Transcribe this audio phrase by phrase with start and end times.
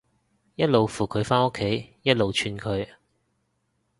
[0.55, 2.87] 一路扶佢返屋企，一路串佢